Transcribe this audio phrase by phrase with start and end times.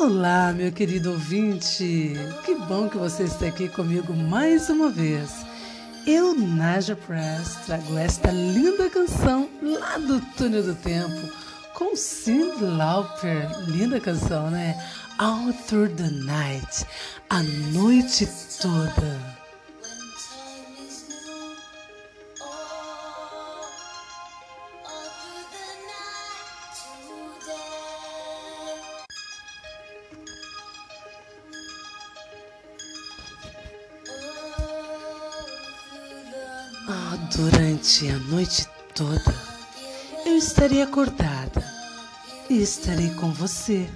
[0.00, 2.14] Olá, meu querido ouvinte!
[2.42, 5.44] Que bom que você está aqui comigo mais uma vez.
[6.06, 11.30] Eu, Naja Press, trago esta linda canção lá do Túnel do Tempo
[11.74, 13.46] com Cyndi Lauper.
[13.68, 14.74] Linda canção, né?
[15.18, 16.86] All Through the Night,
[17.28, 18.26] a noite
[18.58, 19.39] toda.
[37.34, 39.34] Durante a noite toda
[40.26, 41.64] eu estarei acordada
[42.48, 43.88] e estarei com você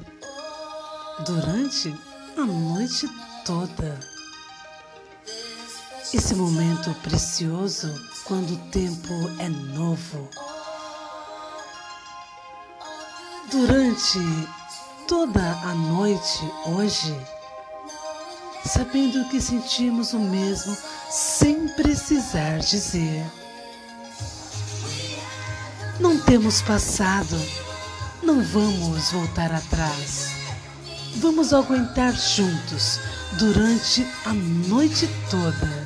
[1.26, 1.94] durante
[2.36, 3.08] a noite
[3.44, 3.98] toda.
[6.12, 7.92] Esse momento precioso
[8.24, 10.28] quando o tempo é novo.
[13.50, 14.18] Durante
[15.08, 17.14] toda a noite hoje,
[18.64, 20.76] sabendo que sentimos o mesmo
[21.10, 23.24] sem precisar dizer.
[26.00, 27.40] Não temos passado,
[28.22, 30.30] não vamos voltar atrás.
[31.16, 32.98] Vamos aguentar juntos
[33.38, 35.84] durante a noite toda.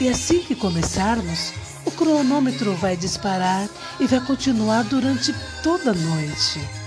[0.00, 1.52] E assim que começarmos,
[1.84, 6.83] o cronômetro vai disparar e vai continuar durante toda a noite.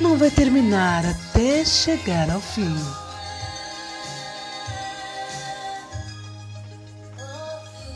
[0.00, 2.74] Não vai terminar até chegar ao fim.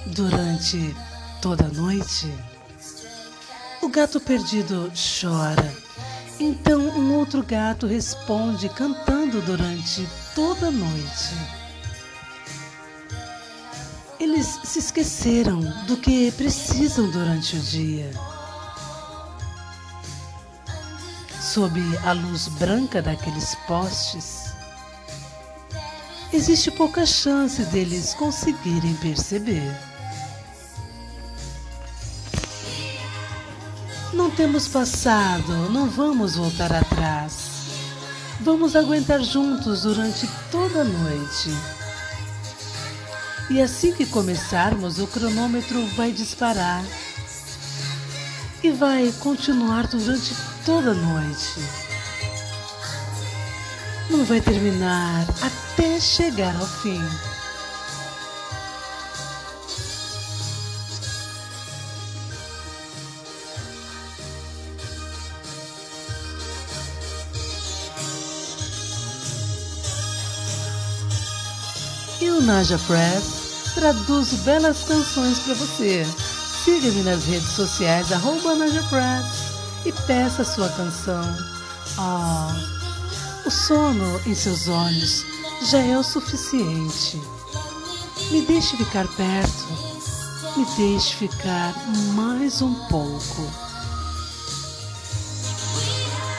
[0.09, 0.95] Durante
[1.41, 2.31] toda a noite,
[3.81, 5.75] o gato perdido chora.
[6.39, 11.35] Então um outro gato responde cantando durante toda a noite.
[14.21, 18.11] Eles se esqueceram do que precisam durante o dia.
[21.55, 24.53] Sob a luz branca daqueles postes,
[26.33, 29.73] existe pouca chance deles conseguirem perceber.
[34.13, 37.69] Não temos passado, não vamos voltar atrás.
[38.41, 41.51] Vamos aguentar juntos durante toda a noite.
[43.49, 46.85] E assim que começarmos, o cronômetro vai disparar
[48.61, 50.35] e vai continuar durante
[50.65, 51.61] toda noite.
[54.11, 57.03] Não vai terminar até chegar ao fim.
[72.21, 76.07] E o Naja Press traduzo belas canções para você.
[76.65, 79.44] Siga-me nas redes sociais, arroba Naja Press,
[79.85, 81.37] e peça sua canção.
[81.99, 82.55] Ah,
[83.47, 85.25] o sono em seus olhos
[85.71, 87.21] já é o suficiente.
[88.31, 89.67] Me deixe ficar perto,
[90.57, 91.75] me deixe ficar
[92.15, 93.51] mais um pouco.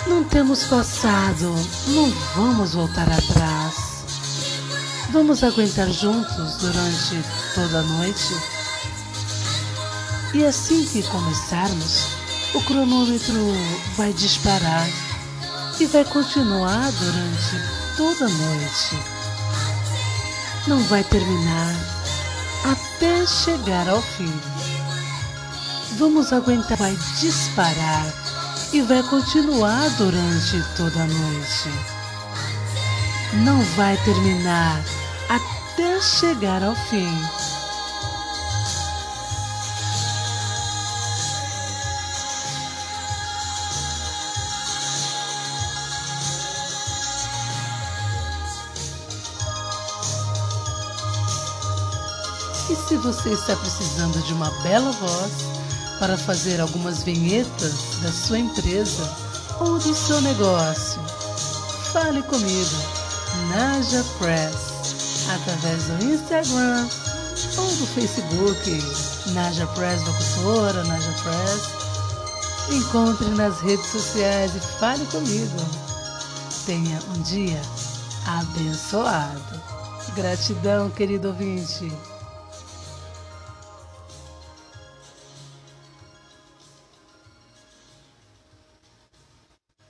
[0.08, 1.54] Não temos passado,
[1.88, 3.96] não vamos voltar atrás.
[5.12, 7.24] Vamos aguentar juntos durante
[7.54, 8.36] toda a noite?
[10.34, 12.15] E assim que começarmos,
[12.56, 13.54] o cronômetro
[13.98, 14.88] vai disparar
[15.78, 18.98] e vai continuar durante toda a noite.
[20.66, 21.76] Não vai terminar
[22.64, 24.32] até chegar ao fim.
[25.98, 28.14] Vamos aguentar, vai disparar
[28.72, 31.70] e vai continuar durante toda a noite.
[33.44, 34.82] Não vai terminar
[35.28, 37.55] até chegar ao fim.
[52.68, 55.32] E se você está precisando de uma bela voz
[56.00, 59.16] para fazer algumas vinhetas da sua empresa
[59.60, 61.00] ou do seu negócio,
[61.94, 62.76] fale comigo,
[63.50, 66.88] Naja Press, através do Instagram
[67.56, 68.84] ou do Facebook,
[69.34, 71.86] Naja Press Locutora, Naja Press.
[72.72, 75.60] Encontre nas redes sociais e fale comigo.
[76.66, 77.62] Tenha um dia
[78.26, 79.62] abençoado.
[80.16, 81.92] Gratidão, querido ouvinte.